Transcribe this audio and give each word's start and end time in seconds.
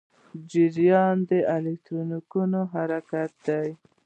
جریان 0.51 1.15
د 1.29 1.31
الکترونونو 1.55 2.59
حرکت 2.73 3.31
دی. 3.45 3.69